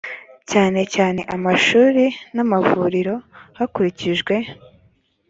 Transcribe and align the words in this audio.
cyane 0.51 0.81
cyane 0.95 1.21
amashuri 1.35 2.03
n 2.35 2.37
amavuriro 2.43 3.15
hakurikijwe 3.57 4.35